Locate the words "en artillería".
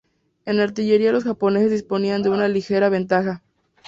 0.45-1.11